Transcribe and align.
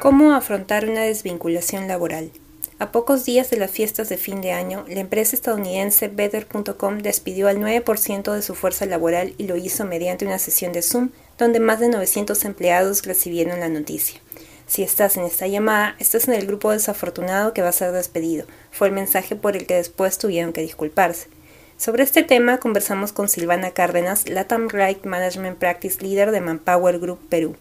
¿Cómo 0.00 0.32
afrontar 0.32 0.88
una 0.88 1.02
desvinculación 1.02 1.88
laboral? 1.88 2.30
A 2.78 2.92
pocos 2.92 3.24
días 3.24 3.50
de 3.50 3.56
las 3.56 3.72
fiestas 3.72 4.08
de 4.08 4.16
fin 4.16 4.40
de 4.40 4.52
año, 4.52 4.84
la 4.86 5.00
empresa 5.00 5.34
estadounidense 5.34 6.06
Better.com 6.06 6.98
despidió 6.98 7.48
al 7.48 7.58
9% 7.58 8.32
de 8.32 8.42
su 8.42 8.54
fuerza 8.54 8.86
laboral 8.86 9.34
y 9.38 9.48
lo 9.48 9.56
hizo 9.56 9.84
mediante 9.84 10.24
una 10.24 10.38
sesión 10.38 10.72
de 10.72 10.82
Zoom 10.82 11.10
donde 11.36 11.58
más 11.58 11.80
de 11.80 11.88
900 11.88 12.44
empleados 12.44 13.02
recibieron 13.02 13.58
la 13.58 13.68
noticia. 13.68 14.20
Si 14.68 14.84
estás 14.84 15.16
en 15.16 15.24
esta 15.24 15.48
llamada, 15.48 15.96
estás 15.98 16.28
en 16.28 16.34
el 16.34 16.46
grupo 16.46 16.70
desafortunado 16.70 17.52
que 17.52 17.62
va 17.62 17.70
a 17.70 17.72
ser 17.72 17.90
despedido. 17.90 18.46
Fue 18.70 18.86
el 18.86 18.94
mensaje 18.94 19.34
por 19.34 19.56
el 19.56 19.66
que 19.66 19.74
después 19.74 20.16
tuvieron 20.16 20.52
que 20.52 20.60
disculparse. 20.60 21.26
Sobre 21.76 22.04
este 22.04 22.22
tema 22.22 22.58
conversamos 22.58 23.10
con 23.10 23.28
Silvana 23.28 23.72
Cárdenas, 23.72 24.28
Latam 24.28 24.68
Right 24.68 25.04
Management 25.04 25.58
Practice 25.58 26.00
Leader 26.00 26.30
de 26.30 26.40
Manpower 26.40 27.00
Group 27.00 27.18
Perú 27.28 27.56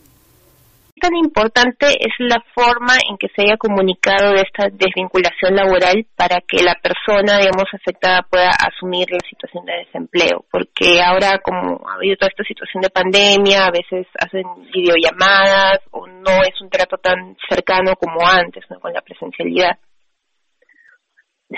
tan 1.08 1.16
importante 1.16 1.88
es 1.88 2.14
la 2.20 2.44
forma 2.54 2.96
en 3.10 3.18
que 3.18 3.28
se 3.34 3.44
haya 3.44 3.58
comunicado 3.58 4.34
de 4.34 4.44
esta 4.44 4.68
desvinculación 4.72 5.56
laboral 5.56 6.06
para 6.16 6.42
que 6.42 6.64
la 6.64 6.76
persona, 6.76 7.40
digamos, 7.40 7.64
afectada 7.72 8.28
pueda 8.30 8.50
asumir 8.50 9.08
la 9.10 9.20
situación 9.30 9.66
de 9.66 9.86
desempleo? 9.86 10.44
Porque 10.52 11.02
ahora, 11.02 11.40
como 11.40 11.80
ha 11.88 11.96
habido 11.96 12.18
toda 12.18 12.30
esta 12.30 12.44
situación 12.44 12.82
de 12.82 12.90
pandemia, 12.90 13.68
a 13.68 13.72
veces 13.72 14.06
hacen 14.20 14.44
videollamadas 14.74 15.80
o 15.92 16.08
no 16.08 16.44
es 16.44 16.60
un 16.62 16.70
trato 16.70 16.98
tan 16.98 17.38
cercano 17.48 17.96
como 17.96 18.28
antes. 18.28 18.66
Con 18.68 18.94
la 18.94 19.02
presencialidad. 19.02 19.80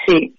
Sí. 0.06 0.36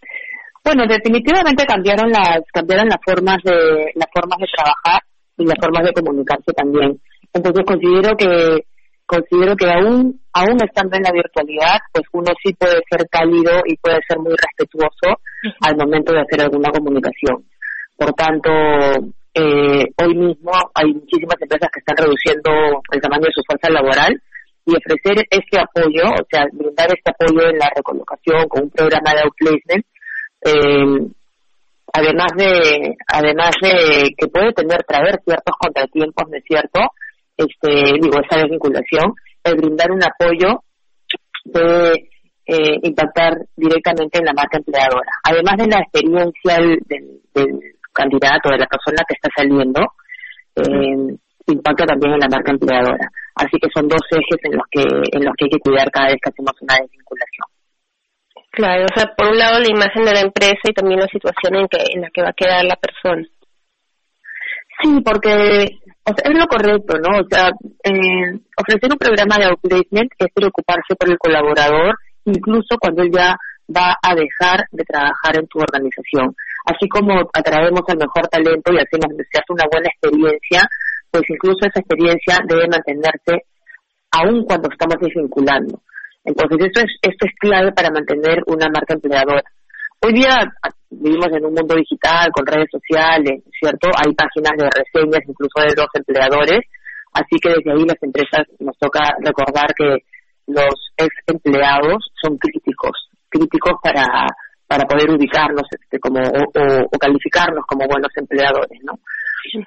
Bueno, 0.64 0.84
definitivamente 0.86 1.66
cambiaron 1.66 2.10
las 2.10 2.42
cambiaron 2.52 2.86
las 2.88 3.00
formas 3.04 3.38
de 3.42 3.90
las 3.94 4.08
formas 4.14 4.38
de 4.38 4.46
trabajar 4.54 5.02
y 5.36 5.44
las 5.46 5.56
formas 5.60 5.84
de 5.84 5.92
comunicarse 5.92 6.52
también. 6.52 7.00
Entonces 7.32 7.64
considero 7.66 8.16
que 8.16 8.69
considero 9.10 9.56
que 9.56 9.66
aún, 9.66 10.20
aún 10.32 10.58
estando 10.62 10.96
en 10.96 11.02
la 11.02 11.10
virtualidad, 11.10 11.82
pues 11.92 12.06
uno 12.12 12.30
sí 12.42 12.54
puede 12.54 12.78
ser 12.88 13.08
cálido 13.10 13.58
y 13.66 13.76
puede 13.76 13.98
ser 14.06 14.18
muy 14.20 14.34
respetuoso 14.38 15.18
al 15.62 15.76
momento 15.76 16.12
de 16.12 16.20
hacer 16.20 16.40
alguna 16.42 16.70
comunicación. 16.70 17.42
Por 17.96 18.12
tanto, 18.12 18.50
eh, 19.34 19.84
hoy 19.98 20.14
mismo 20.14 20.52
hay 20.74 20.94
muchísimas 20.94 21.34
empresas 21.40 21.68
que 21.72 21.80
están 21.80 21.96
reduciendo 21.98 22.50
el 22.92 23.00
tamaño 23.00 23.26
de 23.26 23.34
su 23.34 23.42
fuerza 23.42 23.68
laboral 23.70 24.14
y 24.64 24.76
ofrecer 24.78 25.26
este 25.28 25.58
apoyo, 25.58 26.06
o 26.14 26.26
sea, 26.30 26.46
brindar 26.52 26.86
este 26.94 27.10
apoyo 27.10 27.50
en 27.50 27.58
la 27.58 27.68
recolocación 27.74 28.46
con 28.48 28.62
un 28.62 28.70
programa 28.70 29.10
de 29.10 29.22
outplacement, 29.26 29.84
eh, 30.46 31.10
además 31.92 32.30
de 32.36 32.94
además 33.08 33.50
de 33.60 34.14
que 34.16 34.28
puede 34.28 34.52
tener 34.52 34.84
traer 34.86 35.18
ciertos 35.24 35.56
contratiempos, 35.58 36.30
¿no 36.30 36.36
es 36.36 36.44
cierto? 36.46 36.78
Este, 37.40 37.98
digo, 38.00 38.20
esa 38.20 38.40
desvinculación, 38.42 39.14
el 39.44 39.56
brindar 39.56 39.90
un 39.90 40.02
apoyo 40.04 40.62
de 41.44 42.10
eh, 42.46 42.78
impactar 42.82 43.32
directamente 43.56 44.18
en 44.18 44.26
la 44.26 44.32
marca 44.32 44.58
empleadora. 44.58 45.10
Además 45.24 45.56
de 45.56 45.66
la 45.68 45.78
experiencia 45.80 46.56
del, 46.58 47.60
candidato, 47.92 48.50
de 48.50 48.58
la 48.58 48.66
persona 48.66 49.02
que 49.06 49.14
está 49.14 49.28
saliendo, 49.36 49.80
eh, 50.56 51.16
impacta 51.46 51.84
también 51.86 52.14
en 52.14 52.20
la 52.20 52.28
marca 52.28 52.52
empleadora. 52.52 53.08
Así 53.34 53.56
que 53.60 53.68
son 53.74 53.88
dos 53.88 54.02
ejes 54.10 54.40
en 54.44 54.52
los 54.52 54.66
que 54.70 54.82
en 54.82 55.24
los 55.24 55.34
que 55.36 55.44
hay 55.44 55.50
que 55.50 55.60
cuidar 55.60 55.90
cada 55.90 56.08
vez 56.08 56.18
que 56.22 56.30
hacemos 56.30 56.52
una 56.60 56.74
desvinculación. 56.74 57.46
Claro, 58.52 58.84
o 58.84 58.98
sea, 58.98 59.14
por 59.16 59.28
un 59.28 59.38
lado 59.38 59.60
la 59.60 59.70
imagen 59.70 60.04
de 60.04 60.12
la 60.12 60.20
empresa 60.20 60.60
y 60.64 60.74
también 60.74 61.00
la 61.00 61.06
situación 61.06 61.54
en 61.54 61.68
que 61.68 61.78
en 61.94 62.00
la 62.02 62.10
que 62.10 62.22
va 62.22 62.30
a 62.30 62.32
quedar 62.32 62.64
la 62.64 62.76
persona. 62.76 63.24
Sí, 64.82 65.00
porque 65.04 65.78
es 66.16 66.38
lo 66.38 66.46
correcto, 66.46 66.94
¿no? 66.98 67.20
O 67.20 67.26
sea, 67.30 67.50
eh, 67.84 68.38
ofrecer 68.56 68.90
un 68.90 68.98
programa 68.98 69.36
de 69.38 69.46
outplacement 69.46 70.10
es 70.18 70.28
preocuparse 70.34 70.94
por 70.98 71.10
el 71.10 71.18
colaborador, 71.18 71.94
incluso 72.24 72.76
cuando 72.80 73.02
él 73.02 73.10
ya 73.12 73.36
va 73.70 73.96
a 74.02 74.14
dejar 74.14 74.66
de 74.72 74.84
trabajar 74.84 75.38
en 75.38 75.46
tu 75.46 75.60
organización. 75.60 76.34
Así 76.66 76.88
como 76.88 77.14
atraemos 77.32 77.82
al 77.88 77.98
mejor 77.98 78.28
talento 78.28 78.72
y 78.72 78.78
hacemos 78.78 79.10
se 79.16 79.52
una 79.52 79.64
buena 79.70 79.88
experiencia, 79.88 80.68
pues 81.10 81.24
incluso 81.28 81.66
esa 81.66 81.80
experiencia 81.80 82.38
debe 82.46 82.68
mantenerse 82.68 83.46
aún 84.12 84.44
cuando 84.44 84.68
estamos 84.70 84.96
desvinculando. 85.00 85.80
Entonces, 86.24 86.58
esto 86.66 86.80
es, 86.80 86.92
esto 87.02 87.26
es 87.26 87.32
clave 87.38 87.72
para 87.72 87.90
mantener 87.90 88.42
una 88.46 88.68
marca 88.68 88.94
empleadora. 88.94 89.42
Hoy 90.02 90.14
día 90.14 90.32
vivimos 90.88 91.28
en 91.28 91.44
un 91.44 91.52
mundo 91.52 91.76
digital 91.76 92.32
con 92.32 92.46
redes 92.46 92.70
sociales, 92.72 93.44
¿cierto? 93.52 93.88
Hay 93.92 94.14
páginas 94.14 94.56
de 94.56 94.64
reseñas 94.72 95.20
incluso 95.28 95.60
de 95.60 95.76
los 95.76 95.92
empleadores, 95.92 96.60
así 97.12 97.36
que 97.36 97.50
desde 97.50 97.70
ahí 97.70 97.84
las 97.84 98.00
empresas 98.00 98.48
nos 98.60 98.78
toca 98.78 99.00
recordar 99.20 99.68
que 99.76 100.00
los 100.46 100.72
ex 100.96 101.12
empleados 101.26 102.00
son 102.16 102.38
críticos, 102.38 103.10
críticos 103.28 103.74
para 103.82 104.26
para 104.66 104.84
poder 104.84 105.10
ubicarnos 105.10 105.64
este, 105.68 105.98
como 105.98 106.20
o, 106.20 106.98
calificarnos 106.98 107.66
como 107.66 107.86
buenos 107.86 108.12
empleadores, 108.16 108.78
¿no? 108.82 108.94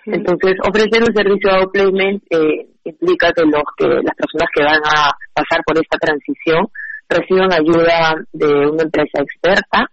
Entonces, 0.06 0.56
ofrecer 0.64 1.04
un 1.04 1.14
servicio 1.14 1.52
de 1.52 1.58
outplacement 1.60 2.24
eh, 2.32 2.74
implica 2.86 3.32
que 3.34 3.44
los 3.44 3.64
que 3.78 3.86
las 3.86 4.16
personas 4.16 4.50
que 4.56 4.64
van 4.64 4.82
a 4.82 5.12
pasar 5.34 5.62
por 5.64 5.78
esta 5.78 5.98
transición 6.00 6.66
reciban 7.08 7.54
ayuda 7.54 8.16
de 8.32 8.48
una 8.66 8.84
empresa 8.84 9.22
experta 9.22 9.92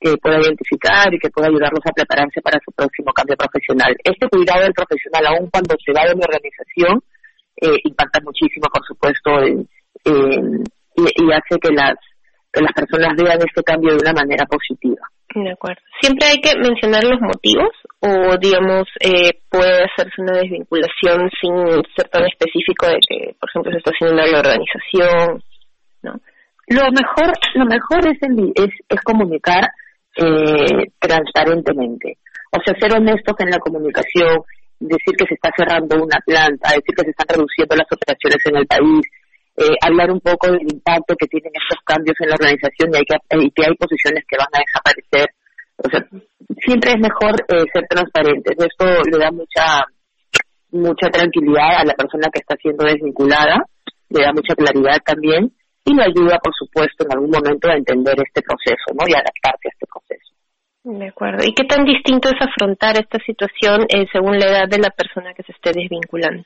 que 0.00 0.16
pueda 0.16 0.40
identificar 0.40 1.12
y 1.12 1.18
que 1.18 1.28
pueda 1.28 1.48
ayudarlos 1.48 1.84
a 1.84 1.92
prepararse 1.92 2.40
para 2.40 2.58
su 2.64 2.72
próximo 2.72 3.12
cambio 3.12 3.36
profesional. 3.36 3.94
Este 4.02 4.28
cuidado 4.28 4.62
del 4.62 4.72
profesional, 4.72 5.26
aun 5.28 5.50
cuando 5.52 5.76
se 5.76 5.92
va 5.92 6.08
de 6.08 6.16
mi 6.16 6.24
organización, 6.24 7.04
eh, 7.60 7.76
impacta 7.84 8.20
muchísimo, 8.24 8.66
por 8.72 8.84
supuesto, 8.86 9.30
y, 9.44 9.68
hace 11.32 11.60
que 11.60 11.72
las, 11.72 11.94
que 12.52 12.60
las 12.60 12.72
personas 12.72 13.14
vean 13.16 13.38
este 13.44 13.62
cambio 13.62 13.92
de 13.92 14.00
una 14.00 14.12
manera 14.12 14.44
positiva. 14.46 15.04
De 15.34 15.52
acuerdo. 15.52 15.80
¿Siempre 16.00 16.26
hay 16.26 16.40
que 16.40 16.56
mencionar 16.58 17.04
los 17.04 17.20
motivos 17.20 17.70
o, 18.00 18.36
digamos, 18.40 18.88
eh, 19.00 19.30
puede 19.48 19.84
hacerse 19.84 20.16
una 20.18 20.40
desvinculación 20.40 21.30
sin 21.40 21.54
ser 21.94 22.08
tan 22.08 22.24
específico 22.24 22.86
de 22.86 22.98
que, 23.06 23.36
por 23.38 23.48
ejemplo, 23.48 23.72
se 23.72 23.78
está 23.78 23.90
haciendo 23.92 24.16
una 24.16 24.24
reorganización? 24.24 25.44
¿no? 26.02 26.12
Lo 26.66 26.90
mejor, 26.90 27.32
lo 27.54 27.64
mejor 27.66 28.08
es, 28.08 28.18
es, 28.54 28.74
es 28.88 29.00
comunicar 29.02 29.68
eh, 30.16 30.90
transparentemente. 30.98 32.18
O 32.50 32.58
sea, 32.64 32.74
ser 32.78 32.94
honestos 32.94 33.34
en 33.38 33.50
la 33.50 33.58
comunicación, 33.58 34.42
decir 34.80 35.14
que 35.16 35.26
se 35.26 35.34
está 35.34 35.50
cerrando 35.56 36.02
una 36.02 36.18
planta, 36.24 36.74
decir 36.74 36.94
que 36.96 37.04
se 37.04 37.10
están 37.10 37.28
reduciendo 37.28 37.76
las 37.76 37.86
operaciones 37.90 38.40
en 38.46 38.56
el 38.56 38.66
país, 38.66 39.02
eh, 39.56 39.76
hablar 39.82 40.10
un 40.10 40.20
poco 40.20 40.50
del 40.50 40.62
impacto 40.62 41.14
que 41.16 41.26
tienen 41.26 41.52
estos 41.54 41.78
cambios 41.84 42.16
en 42.20 42.28
la 42.28 42.34
organización 42.34 42.90
y, 42.96 43.50
que 43.50 43.62
hay 43.66 43.74
posiciones 43.76 44.24
que 44.26 44.36
van 44.38 44.50
a 44.52 44.62
desaparecer. 44.64 45.28
O 45.76 45.88
sea, 45.88 46.00
siempre 46.64 46.90
es 46.92 47.00
mejor 47.00 47.34
eh, 47.48 47.64
ser 47.72 47.84
transparentes. 47.88 48.56
Esto 48.58 48.86
le 49.04 49.18
da 49.18 49.30
mucha 49.30 49.84
mucha 50.72 51.10
tranquilidad 51.10 51.82
a 51.82 51.84
la 51.84 51.94
persona 51.94 52.30
que 52.32 52.38
está 52.38 52.54
siendo 52.62 52.86
desvinculada, 52.86 53.58
le 54.08 54.22
da 54.22 54.32
mucha 54.32 54.54
claridad 54.54 54.98
también 55.04 55.52
y 55.90 55.94
le 55.94 56.04
ayuda, 56.04 56.38
por 56.38 56.54
supuesto, 56.54 57.04
en 57.04 57.12
algún 57.12 57.30
momento 57.30 57.68
a 57.68 57.76
entender 57.76 58.14
este 58.22 58.42
proceso 58.42 58.94
¿no? 58.94 59.04
y 59.08 59.14
adaptarse 59.14 59.68
a 59.68 59.72
este 59.74 59.86
proceso. 59.86 60.30
De 60.82 61.08
acuerdo. 61.08 61.44
¿Y 61.44 61.52
qué 61.52 61.64
tan 61.64 61.84
distinto 61.84 62.28
es 62.28 62.40
afrontar 62.40 62.96
esta 62.96 63.18
situación 63.24 63.84
eh, 63.88 64.06
según 64.12 64.38
la 64.38 64.46
edad 64.46 64.68
de 64.68 64.78
la 64.78 64.90
persona 64.90 65.34
que 65.34 65.42
se 65.42 65.52
esté 65.52 65.72
desvinculando? 65.72 66.44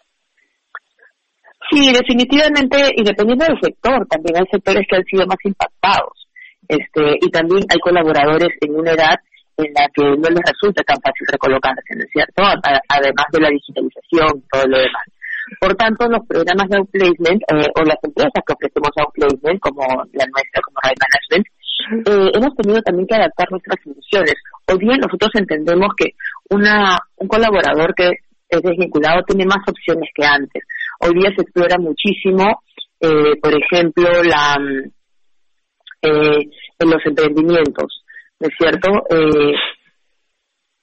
Sí, 1.71 1.93
definitivamente, 1.93 2.77
y 2.97 3.05
dependiendo 3.05 3.47
del 3.47 3.61
sector, 3.61 4.07
también 4.09 4.37
hay 4.37 4.47
sectores 4.51 4.85
que 4.89 4.97
han 4.97 5.05
sido 5.05 5.27
más 5.27 5.39
impactados. 5.45 6.29
Este, 6.69 7.17
y 7.21 7.31
también 7.31 7.65
hay 7.71 7.79
colaboradores 7.79 8.51
en 8.61 8.75
una 8.75 8.93
edad 8.93 9.17
en 9.57 9.73
la 9.73 9.87
que 9.95 10.03
no 10.03 10.29
les 10.29 10.43
resulta 10.45 10.83
tan 10.83 10.97
fácil 11.01 11.27
recolocarse, 11.31 11.95
¿no 11.95 12.05
es 12.05 12.11
cierto? 12.11 12.43
Además 12.43 13.27
de 13.33 13.41
la 13.41 13.51
digitalización 13.51 14.39
y 14.39 14.49
todo 14.51 14.67
lo 14.67 14.79
demás. 14.79 15.05
Por 15.61 15.75
tanto, 15.75 16.07
los 16.09 16.27
programas 16.27 16.69
de 16.69 16.79
outplacement 16.79 17.43
eh, 17.43 17.69
o 17.77 17.83
las 17.85 17.99
empresas 18.03 18.43
que 18.47 18.53
ofrecemos 18.53 18.91
outplacement, 18.97 19.61
como 19.61 19.83
la 20.13 20.27
nuestra, 20.27 20.61
como 20.65 20.79
Right 20.83 20.99
Management, 21.05 21.47
eh, 21.85 22.31
hemos 22.35 22.57
tenido 22.57 22.81
también 22.83 23.07
que 23.07 23.17
adaptar 23.17 23.51
nuestras 23.51 23.77
soluciones. 23.83 24.35
Hoy 24.69 24.79
día 24.79 24.97
nosotros 24.97 25.31
entendemos 25.35 25.89
que 25.97 26.13
una, 26.51 26.99
un 27.17 27.29
colaborador 27.29 27.95
que 27.95 28.11
es 28.49 28.63
desvinculado 28.63 29.23
tiene 29.25 29.45
más 29.45 29.63
opciones 29.69 30.09
que 30.15 30.25
antes. 30.25 30.63
Hoy 31.01 31.15
día 31.15 31.31
se 31.37 31.43
explora 31.43 31.77
muchísimo, 31.79 32.63
eh, 33.01 33.37
por 33.43 33.53
ejemplo, 33.53 34.23
la 34.23 34.57
eh, 36.03 36.41
en 36.79 36.91
los 36.91 37.05
emprendimientos, 37.05 38.05
¿no 38.41 38.49
es 38.49 38.55
cierto? 38.59 38.91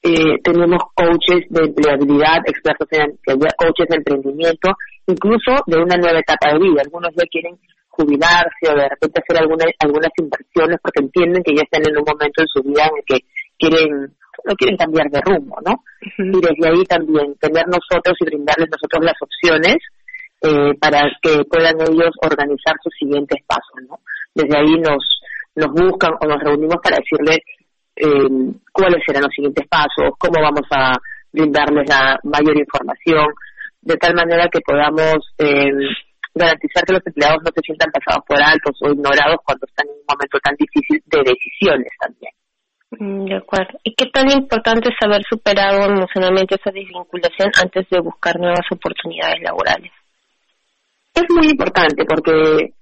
Eh, 0.03 0.39
tenemos 0.43 0.81
coaches 0.95 1.45
de 1.49 1.63
empleabilidad, 1.63 2.41
expertos 2.45 2.87
en 2.91 3.17
coaches 3.23 3.87
de 3.87 3.97
emprendimiento, 3.97 4.69
incluso 5.05 5.61
de 5.67 5.77
una 5.77 5.95
nueva 5.97 6.19
etapa 6.19 6.53
de 6.53 6.59
vida. 6.59 6.81
Algunos 6.83 7.13
ya 7.15 7.25
quieren 7.29 7.57
jubilarse 7.89 8.65
o 8.65 8.75
de 8.75 8.89
repente 8.89 9.21
hacer 9.21 9.37
alguna, 9.37 9.65
algunas 9.79 10.11
inversiones 10.17 10.77
porque 10.81 11.03
entienden 11.03 11.43
que 11.43 11.55
ya 11.55 11.63
están 11.63 11.83
en 11.85 11.97
un 11.97 12.05
momento 12.07 12.41
en 12.41 12.47
su 12.47 12.63
vida 12.63 12.87
en 12.89 12.97
el 12.97 13.05
que 13.05 13.25
quieren 13.59 14.15
no 14.45 14.55
quieren 14.55 14.77
cambiar 14.77 15.07
de 15.11 15.21
rumbo, 15.21 15.57
¿no? 15.63 15.83
Y 16.17 16.39
desde 16.41 16.67
ahí 16.67 16.83
también 16.85 17.35
tener 17.35 17.65
nosotros 17.67 18.15
y 18.21 18.25
brindarles 18.25 18.69
nosotros 18.71 19.05
las 19.05 19.21
opciones 19.21 19.77
eh, 20.41 20.73
para 20.79 21.01
que 21.21 21.43
puedan 21.45 21.79
ellos 21.81 22.15
organizar 22.23 22.73
sus 22.81 22.93
siguientes 22.97 23.37
pasos. 23.45 23.77
¿no? 23.87 23.99
Desde 24.33 24.57
ahí 24.57 24.73
nos, 24.79 25.21
nos 25.55 25.69
buscan 25.69 26.13
o 26.19 26.25
nos 26.25 26.41
reunimos 26.41 26.77
para 26.81 26.97
decirles 26.97 27.39
eh, 27.95 28.53
cuáles 28.71 29.03
serán 29.05 29.23
los 29.23 29.33
siguientes 29.33 29.67
pasos, 29.67 30.15
cómo 30.17 30.41
vamos 30.41 30.67
a 30.71 30.93
brindarles 31.31 31.87
la 31.87 32.19
mayor 32.23 32.57
información, 32.57 33.27
de 33.81 33.95
tal 33.97 34.13
manera 34.15 34.47
que 34.49 34.59
podamos 34.61 35.17
eh, 35.37 35.71
garantizar 36.33 36.83
que 36.85 36.93
los 36.93 37.05
empleados 37.05 37.43
no 37.43 37.51
se 37.53 37.61
sientan 37.63 37.91
pasados 37.91 38.23
por 38.27 38.41
altos 38.41 38.77
o 38.81 38.91
ignorados 38.91 39.37
cuando 39.45 39.65
están 39.65 39.87
en 39.87 39.99
un 39.99 40.05
momento 40.07 40.39
tan 40.39 40.55
difícil 40.55 41.01
de 41.05 41.19
decisiones 41.23 41.91
también. 41.99 42.33
Mm, 42.91 43.25
de 43.25 43.37
acuerdo. 43.37 43.79
¿Y 43.83 43.95
qué 43.95 44.05
tan 44.11 44.29
importante 44.29 44.89
es 44.89 44.95
haber 45.01 45.23
superado 45.29 45.85
emocionalmente 45.85 46.55
esa 46.55 46.71
desvinculación 46.71 47.51
antes 47.61 47.87
de 47.89 47.99
buscar 47.99 48.37
nuevas 48.39 48.65
oportunidades 48.71 49.41
laborales? 49.41 49.91
Es 51.13 51.23
muy 51.29 51.51
importante 51.51 52.05
porque 52.05 52.73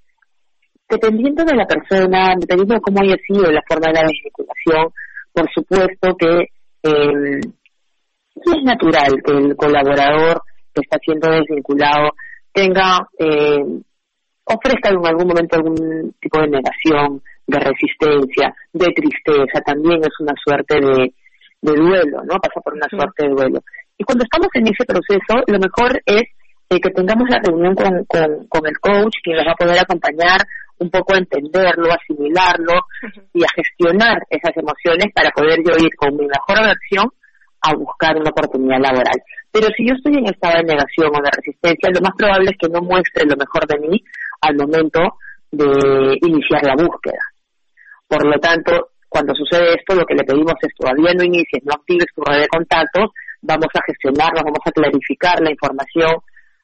dependiendo 0.90 1.44
de 1.44 1.56
la 1.56 1.66
persona, 1.66 2.34
dependiendo 2.40 2.76
de 2.76 2.82
cómo 2.82 3.00
haya 3.02 3.16
sido 3.28 3.52
la 3.52 3.62
forma 3.68 3.88
de 3.88 3.94
la 3.94 4.08
desvinculación, 4.08 4.49
por 5.34 5.50
supuesto 5.54 6.16
que 6.18 6.48
eh, 6.84 7.40
es 8.36 8.64
natural 8.64 9.22
que 9.24 9.32
el 9.32 9.56
colaborador 9.56 10.42
que 10.74 10.82
está 10.82 10.98
siendo 11.04 11.30
desvinculado 11.30 12.12
tenga, 12.54 13.08
eh, 13.18 13.64
ofrezca 14.46 14.90
en 14.90 15.06
algún 15.06 15.28
momento 15.28 15.58
algún 15.58 16.14
tipo 16.20 16.40
de 16.42 16.48
negación, 16.48 17.22
de 17.46 17.60
resistencia, 17.60 18.54
de 18.74 18.88
tristeza, 18.94 19.62
también 19.66 20.00
es 20.02 20.14
una 20.20 20.34
suerte 20.44 20.76
de, 20.80 21.14
de 21.62 21.74
duelo, 21.74 22.24
¿no? 22.24 22.40
Pasa 22.40 22.62
por 22.64 22.74
una 22.74 22.88
suerte 22.90 23.28
de 23.28 23.30
duelo. 23.30 23.60
Y 23.98 24.04
cuando 24.04 24.24
estamos 24.24 24.50
en 24.54 24.68
ese 24.68 24.86
proceso, 24.86 25.44
lo 25.48 25.60
mejor 25.60 26.02
es 26.06 26.24
eh, 26.70 26.80
que 26.80 26.90
tengamos 26.92 27.28
la 27.30 27.40
reunión 27.44 27.76
con, 27.76 28.06
con, 28.06 28.48
con, 28.48 28.68
el 28.68 28.78
coach, 28.80 29.16
que 29.24 29.34
nos 29.34 29.46
va 29.46 29.52
a 29.52 29.56
poder 29.56 29.80
acompañar 29.80 30.40
un 30.80 30.90
poco 30.90 31.14
a 31.14 31.20
entenderlo, 31.20 31.92
asimilarlo 31.92 32.74
y 33.34 33.44
a 33.44 33.48
gestionar 33.56 34.24
esas 34.30 34.56
emociones 34.56 35.08
para 35.14 35.30
poder 35.32 35.60
yo 35.66 35.76
ir 35.78 35.94
con 35.96 36.16
mi 36.16 36.26
mejor 36.26 36.66
versión 36.66 37.12
a 37.62 37.74
buscar 37.76 38.16
una 38.16 38.30
oportunidad 38.30 38.80
laboral. 38.80 39.22
Pero 39.52 39.68
si 39.76 39.88
yo 39.88 39.94
estoy 39.96 40.16
en 40.16 40.26
estado 40.26 40.58
de 40.58 40.76
negación 40.76 41.10
o 41.10 41.22
de 41.22 41.32
resistencia, 41.36 41.90
lo 41.94 42.02
más 42.02 42.16
probable 42.18 42.52
es 42.52 42.58
que 42.58 42.70
no 42.70 42.82
muestre 42.82 43.26
lo 43.26 43.36
mejor 43.36 43.68
de 43.68 43.88
mí 43.88 44.04
al 44.42 44.56
momento 44.56 45.00
de 45.52 46.18
iniciar 46.22 46.64
la 46.64 46.76
búsqueda. 46.76 47.20
Por 48.08 48.26
lo 48.26 48.40
tanto, 48.40 48.92
cuando 49.10 49.34
sucede 49.36 49.76
esto, 49.76 49.96
lo 49.96 50.06
que 50.06 50.16
le 50.16 50.24
pedimos 50.24 50.54
es 50.62 50.74
todavía 50.76 51.14
no 51.14 51.24
inicies, 51.24 51.64
no 51.66 51.74
actives 51.74 52.08
tu 52.16 52.22
red 52.24 52.42
de 52.42 52.48
contactos, 52.48 53.12
vamos 53.42 53.68
a 53.74 53.84
gestionarnos, 53.86 54.44
vamos 54.44 54.64
a 54.66 54.72
clarificar 54.72 55.42
la 55.42 55.52
información, 55.52 56.14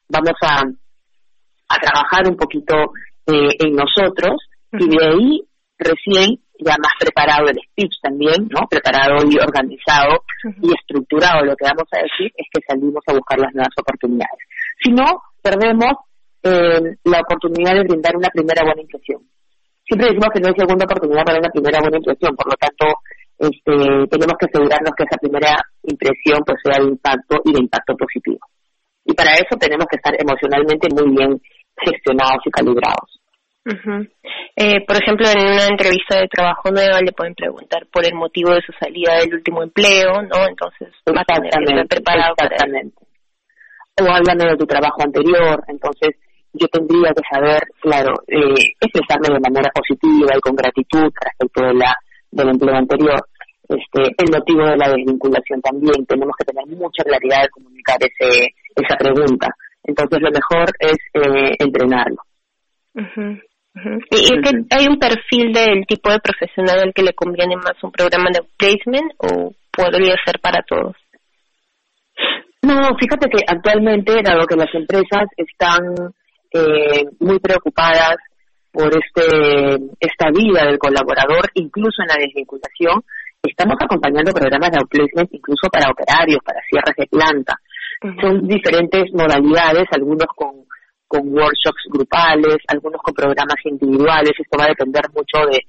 vamos 0.08 0.36
a, 0.42 0.62
a 0.62 1.76
trabajar 1.78 2.28
un 2.28 2.36
poquito 2.36 2.92
eh, 3.26 3.56
en 3.58 3.74
nosotros 3.74 4.36
y 4.72 4.88
de 4.88 5.04
ahí 5.04 5.42
recién 5.78 6.38
ya 6.58 6.76
más 6.80 6.92
preparado 6.98 7.48
el 7.48 7.58
speech 7.70 8.00
también, 8.00 8.48
¿no? 8.48 8.66
Preparado 8.68 9.20
y 9.28 9.36
organizado 9.36 10.24
y 10.62 10.72
estructurado. 10.72 11.44
Lo 11.44 11.56
que 11.56 11.68
vamos 11.68 11.88
a 11.92 12.00
decir 12.00 12.32
es 12.36 12.46
que 12.52 12.60
salimos 12.66 13.02
a 13.06 13.12
buscar 13.12 13.38
las 13.38 13.52
nuevas 13.52 13.74
oportunidades. 13.76 14.40
Si 14.82 14.90
no, 14.92 15.20
perdemos 15.42 15.92
eh, 16.42 16.96
la 17.04 17.20
oportunidad 17.20 17.74
de 17.74 17.84
brindar 17.84 18.16
una 18.16 18.28
primera 18.32 18.64
buena 18.64 18.80
impresión. 18.80 19.20
Siempre 19.84 20.08
decimos 20.08 20.30
que 20.32 20.40
no 20.40 20.48
hay 20.48 20.56
segunda 20.56 20.84
oportunidad 20.84 21.24
para 21.24 21.38
una 21.38 21.50
primera 21.50 21.78
buena 21.80 21.98
impresión, 21.98 22.34
por 22.34 22.46
lo 22.50 22.56
tanto, 22.58 22.86
este, 23.38 23.74
tenemos 24.10 24.34
que 24.34 24.46
asegurarnos 24.50 24.92
que 24.96 25.04
esa 25.04 25.18
primera 25.20 25.52
impresión 25.84 26.40
pues 26.42 26.58
sea 26.64 26.82
de 26.82 26.90
impacto 26.90 27.36
y 27.44 27.52
de 27.52 27.60
impacto 27.60 27.94
positivo. 27.94 28.40
Y 29.04 29.14
para 29.14 29.34
eso 29.34 29.54
tenemos 29.60 29.86
que 29.86 29.96
estar 29.96 30.14
emocionalmente 30.18 30.88
muy 30.90 31.14
bien 31.14 31.40
gestionados 31.76 32.42
y 32.46 32.50
calibrados 32.50 33.15
eh, 34.56 34.84
por 34.86 34.96
ejemplo, 34.96 35.26
en 35.28 35.42
una 35.42 35.66
entrevista 35.66 36.20
de 36.20 36.28
trabajo 36.28 36.70
nueva 36.70 37.00
le 37.00 37.12
pueden 37.12 37.34
preguntar 37.34 37.86
por 37.92 38.06
el 38.06 38.14
motivo 38.14 38.54
de 38.54 38.62
su 38.62 38.72
salida 38.78 39.18
del 39.18 39.34
último 39.34 39.62
empleo, 39.62 40.22
¿no? 40.22 40.46
Entonces, 40.46 40.88
preparado 41.88 42.34
exactamente. 42.38 42.96
O 44.00 44.04
háblame 44.04 44.50
de 44.50 44.56
tu 44.56 44.66
trabajo 44.66 45.02
anterior, 45.02 45.64
entonces 45.68 46.14
yo 46.52 46.68
tendría 46.68 47.12
que 47.12 47.22
saber, 47.30 47.62
claro, 47.80 48.14
eh, 48.28 48.76
expresarme 48.80 49.34
de 49.34 49.40
manera 49.40 49.70
positiva 49.74 50.36
y 50.36 50.40
con 50.40 50.54
gratitud 50.54 51.10
respecto 51.12 51.66
de 51.66 51.74
la, 51.74 51.94
del 52.30 52.48
empleo 52.50 52.76
anterior. 52.76 53.20
Este, 53.68 54.14
el 54.16 54.30
motivo 54.30 54.64
de 54.64 54.76
la 54.76 54.90
desvinculación 54.90 55.60
también, 55.60 56.06
tenemos 56.06 56.34
que 56.38 56.44
tener 56.44 56.66
mucha 56.66 57.02
claridad 57.02 57.42
de 57.42 57.48
comunicar 57.48 57.98
ese, 58.00 58.54
esa 58.76 58.96
pregunta. 58.96 59.48
Entonces 59.82 60.20
lo 60.20 60.30
mejor 60.30 60.70
es 60.78 60.96
eh, 61.14 61.56
entrenarlo. 61.58 62.22
¿Y 64.10 64.40
que 64.42 64.74
hay 64.76 64.86
un 64.86 64.98
perfil 64.98 65.52
del 65.52 65.86
tipo 65.86 66.10
de 66.10 66.20
profesional 66.20 66.80
al 66.80 66.92
que 66.94 67.02
le 67.02 67.12
conviene 67.12 67.56
más 67.56 67.74
un 67.82 67.92
programa 67.92 68.30
de 68.32 68.40
placement 68.56 69.12
o 69.18 69.52
podría 69.70 70.14
ser 70.24 70.40
para 70.40 70.62
todos? 70.62 70.96
No, 72.62 72.96
fíjate 72.98 73.28
que 73.28 73.44
actualmente, 73.46 74.22
dado 74.22 74.46
que 74.46 74.56
las 74.56 74.74
empresas 74.74 75.28
están 75.36 76.12
eh, 76.52 77.04
muy 77.20 77.38
preocupadas 77.38 78.16
por 78.72 78.90
este 78.92 79.76
esta 80.00 80.30
vida 80.30 80.66
del 80.66 80.78
colaborador, 80.78 81.50
incluso 81.54 82.02
en 82.02 82.08
la 82.08 82.26
desvinculación, 82.26 83.02
estamos 83.42 83.76
acompañando 83.80 84.32
programas 84.32 84.70
de 84.70 84.78
outplacement 84.78 85.32
incluso 85.32 85.68
para 85.70 85.90
operarios, 85.90 86.40
para 86.44 86.60
cierres 86.68 86.96
de 86.96 87.06
planta. 87.06 87.54
Son 88.20 88.46
diferentes 88.46 89.04
modalidades, 89.12 89.86
algunos 89.92 90.26
con 90.34 90.66
con 91.16 91.32
workshops 91.32 91.84
grupales, 91.90 92.58
algunos 92.68 93.00
con 93.00 93.14
programas 93.14 93.56
individuales, 93.64 94.32
esto 94.38 94.58
va 94.58 94.64
a 94.64 94.68
depender 94.68 95.02
mucho 95.14 95.46
de, 95.50 95.60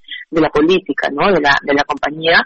la 0.41 0.49
política, 0.49 1.07
¿no? 1.11 1.31
De 1.31 1.39
la, 1.39 1.55
de 1.63 1.73
la 1.73 1.83
compañía, 1.83 2.43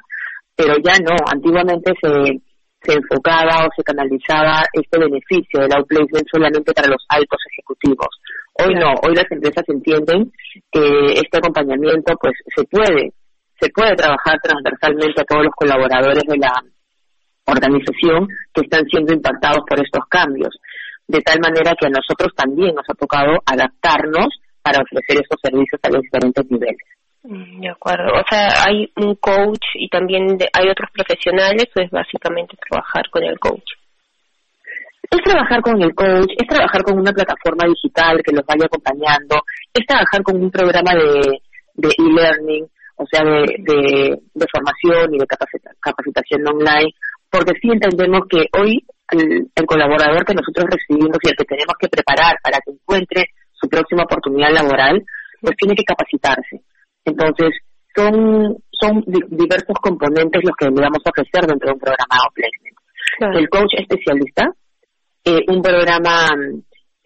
pero 0.55 0.75
ya 0.83 0.97
no, 0.99 1.15
antiguamente 1.31 1.93
se, 2.01 2.41
se 2.83 2.93
enfocaba 2.93 3.65
o 3.65 3.69
se 3.75 3.83
canalizaba 3.83 4.61
este 4.73 4.99
beneficio 4.99 5.61
del 5.61 5.75
outplacement 5.75 6.27
solamente 6.31 6.73
para 6.73 6.89
los 6.89 7.03
altos 7.09 7.39
ejecutivos. 7.51 8.09
Hoy 8.61 8.75
no, 8.75 8.93
hoy 9.03 9.15
las 9.15 9.29
empresas 9.31 9.63
entienden 9.67 10.31
que 10.71 11.13
este 11.15 11.37
acompañamiento 11.37 12.13
pues 12.21 12.33
se 12.55 12.63
puede, 12.65 13.13
se 13.59 13.69
puede 13.69 13.95
trabajar 13.95 14.37
transversalmente 14.41 15.21
a 15.21 15.25
todos 15.25 15.45
los 15.45 15.55
colaboradores 15.55 16.23
de 16.27 16.37
la 16.37 16.53
organización 17.45 18.27
que 18.53 18.61
están 18.61 18.85
siendo 18.85 19.13
impactados 19.13 19.63
por 19.67 19.79
estos 19.79 20.05
cambios 20.07 20.53
de 21.11 21.21
tal 21.21 21.39
manera 21.41 21.75
que 21.77 21.87
a 21.87 21.89
nosotros 21.89 22.31
también 22.35 22.73
nos 22.73 22.87
ha 22.87 22.93
tocado 22.93 23.35
adaptarnos 23.45 24.29
para 24.63 24.81
ofrecer 24.81 25.19
esos 25.19 25.39
servicios 25.43 25.79
a 25.83 25.89
los 25.89 26.01
diferentes 26.01 26.49
niveles. 26.49 26.87
Mm, 27.23 27.61
de 27.61 27.69
acuerdo. 27.69 28.13
O 28.13 28.23
sea, 28.29 28.47
hay 28.65 28.89
un 28.95 29.15
coach 29.15 29.65
y 29.75 29.89
también 29.89 30.37
hay 30.53 30.69
otros 30.69 30.89
profesionales 30.93 31.67
o 31.75 31.81
es 31.81 31.91
básicamente 31.91 32.55
trabajar 32.69 33.03
con 33.11 33.23
el 33.23 33.37
coach. 33.39 33.75
Es 35.11 35.19
trabajar 35.23 35.61
con 35.61 35.81
el 35.81 35.93
coach, 35.93 36.31
es 36.37 36.47
trabajar 36.47 36.81
con 36.83 36.97
una 36.97 37.11
plataforma 37.11 37.67
digital 37.67 38.21
que 38.23 38.33
los 38.33 38.45
vaya 38.45 38.65
acompañando, 38.65 39.43
es 39.73 39.85
trabajar 39.85 40.23
con 40.23 40.41
un 40.41 40.49
programa 40.49 40.93
de 40.95 41.89
e-learning, 41.99 42.65
o 42.95 43.05
sea, 43.11 43.23
de, 43.25 43.43
de, 43.59 44.17
de, 44.33 44.45
formación 44.49 45.13
y 45.13 45.17
de 45.17 45.27
capacitación 45.27 46.47
online, 46.47 46.93
porque 47.29 47.53
sí 47.61 47.69
entendemos 47.69 48.21
que 48.29 48.45
hoy 48.57 48.85
el, 49.11 49.65
colaborador 49.65 50.25
que 50.25 50.33
nosotros 50.33 50.65
recibimos 50.69 51.17
y 51.21 51.29
el 51.29 51.35
que 51.35 51.45
tenemos 51.45 51.75
que 51.79 51.87
preparar 51.87 52.37
para 52.43 52.59
que 52.59 52.71
encuentre 52.71 53.25
su 53.53 53.67
próxima 53.69 54.03
oportunidad 54.03 54.51
laboral, 54.51 55.03
pues 55.41 55.55
tiene 55.57 55.75
que 55.75 55.83
capacitarse. 55.83 56.61
Entonces, 57.05 57.49
son, 57.95 58.57
son 58.71 59.03
diversos 59.05 59.75
componentes 59.81 60.41
los 60.43 60.55
que 60.57 60.65
le 60.65 60.81
vamos 60.81 61.01
a 61.05 61.09
ofrecer 61.09 61.45
dentro 61.45 61.67
de 61.67 61.73
un 61.73 61.79
programa 61.79 62.15
de 62.15 62.33
placement. 62.33 63.37
El 63.37 63.49
coach 63.49 63.73
especialista, 63.77 64.49
eh, 65.25 65.43
un 65.47 65.61
programa, 65.61 66.27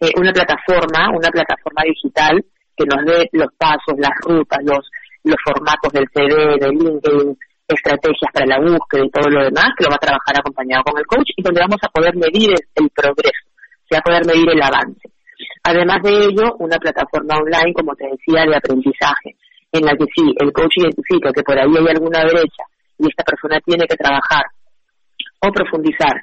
eh, 0.00 0.12
una 0.16 0.32
plataforma, 0.32 1.10
una 1.10 1.28
plataforma 1.28 1.82
digital 1.84 2.44
que 2.76 2.84
nos 2.84 3.04
dé 3.04 3.28
los 3.32 3.48
pasos, 3.58 3.98
las 3.98 4.12
rutas, 4.22 4.58
los, 4.62 4.88
los 5.24 5.36
formatos 5.44 5.92
del 5.92 6.06
CD, 6.12 6.56
del 6.60 6.76
LinkedIn, 6.76 7.36
estrategias 7.68 8.30
para 8.32 8.46
la 8.46 8.58
búsqueda 8.58 9.04
y 9.04 9.10
todo 9.10 9.28
lo 9.28 9.44
demás, 9.44 9.74
que 9.76 9.84
lo 9.84 9.90
va 9.90 9.96
a 9.96 10.06
trabajar 10.06 10.38
acompañado 10.38 10.84
con 10.84 10.98
el 10.98 11.06
coach 11.06 11.30
y 11.36 11.42
donde 11.42 11.60
vamos 11.60 11.80
a 11.82 11.88
poder 11.88 12.14
medir 12.14 12.54
el 12.54 12.90
progreso, 12.90 13.46
se 13.88 13.96
va 13.96 13.98
a 13.98 14.06
poder 14.06 14.26
medir 14.26 14.48
el 14.50 14.62
avance. 14.62 15.10
Además 15.64 15.98
de 16.02 16.30
ello, 16.30 16.54
una 16.58 16.78
plataforma 16.78 17.36
online, 17.36 17.74
como 17.74 17.94
te 17.94 18.06
decía, 18.06 18.46
de 18.46 18.56
aprendizaje, 18.56 19.34
en 19.72 19.84
la 19.84 19.92
que 19.98 20.06
sí, 20.14 20.24
el 20.38 20.52
coach 20.52 20.78
identifica 20.78 21.32
que 21.32 21.42
por 21.42 21.58
ahí 21.58 21.66
hay 21.66 21.88
alguna 21.90 22.22
brecha 22.22 22.64
y 22.98 23.08
esta 23.08 23.24
persona 23.24 23.60
tiene 23.60 23.84
que 23.86 23.96
trabajar 23.96 24.46
o 25.42 25.50
profundizar 25.50 26.14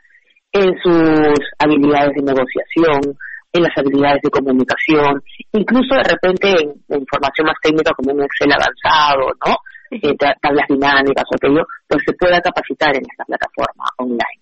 en 0.54 0.72
sus 0.82 1.40
habilidades 1.60 2.14
de 2.16 2.24
negociación, 2.24 3.18
en 3.52 3.62
las 3.62 3.78
habilidades 3.78 4.22
de 4.24 4.32
comunicación, 4.32 5.22
incluso 5.52 5.94
de 5.96 6.04
repente 6.04 6.50
en, 6.50 6.74
en 6.90 7.02
información 7.02 7.46
más 7.46 7.58
técnica 7.62 7.92
como 7.94 8.14
un 8.14 8.24
Excel 8.24 8.52
avanzado, 8.52 9.28
¿no? 9.46 9.56
Eh, 10.02 10.16
tablas 10.42 10.68
dinámicas 10.70 11.26
o 11.32 11.36
aquello, 11.36 11.66
pues 11.88 12.04
se 12.06 12.14
pueda 12.14 12.40
capacitar 12.42 12.96
en 12.96 13.04
esta 13.10 13.26
plataforma 13.26 13.86
online. 13.98 14.42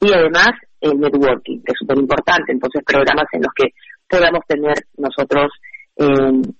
Y 0.00 0.12
además 0.12 0.50
el 0.80 0.98
networking, 0.98 1.58
que 1.64 1.72
es 1.72 1.78
súper 1.78 1.98
importante, 1.98 2.52
entonces 2.52 2.82
programas 2.86 3.26
en 3.32 3.42
los 3.42 3.52
que 3.54 3.68
podamos 4.08 4.40
tener 4.46 4.74
nosotros 4.96 5.50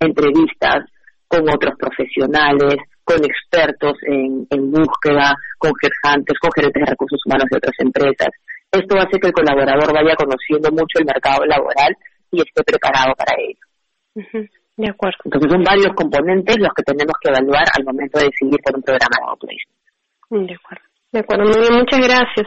entrevistas 0.01 0.85
con 1.29 1.49
otros 1.49 1.75
profesionales, 1.79 2.77
con 3.05 3.25
expertos 3.25 3.97
en, 4.03 4.71
búsqueda, 4.71 5.35
con 5.59 5.73
gestantes, 5.81 6.39
con 6.39 6.51
gerentes 6.53 6.83
de 6.83 6.91
recursos 6.91 7.21
humanos 7.25 7.47
de 7.51 7.57
otras 7.57 7.75
empresas. 7.79 8.29
Esto 8.71 8.97
hace 8.99 9.19
que 9.19 9.29
el 9.29 9.33
colaborador 9.33 9.93
vaya 9.95 10.15
conociendo 10.15 10.71
mucho 10.73 10.99
el 10.99 11.07
mercado 11.07 11.45
laboral 11.47 11.97
y 12.31 12.43
esté 12.43 12.63
preparado 12.65 13.15
para 13.17 13.33
ello. 13.41 14.51
De 14.79 14.89
acuerdo. 14.89 15.19
Entonces 15.25 15.51
son 15.51 15.65
varios 15.65 15.93
componentes 15.97 16.57
los 16.57 16.71
que 16.73 16.85
tenemos 16.85 17.13
que 17.21 17.31
evaluar 17.31 17.65
al 17.77 17.85
momento 17.85 18.21
de 18.21 18.27
decidir 18.27 18.61
por 18.63 18.77
un 18.77 18.83
programa 18.83 19.17
de 19.19 19.27
outplacement. 19.27 19.79
De 20.31 20.55
acuerdo. 20.55 20.85
De 21.11 21.19
acuerdo. 21.19 21.45
Muy 21.45 21.59
bien, 21.59 21.75
muchas 21.83 21.99
gracias. 21.99 22.47